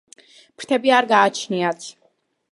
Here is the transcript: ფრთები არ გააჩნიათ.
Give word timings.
ფრთები 0.61 0.93
არ 0.99 1.07
გააჩნიათ. 1.11 1.85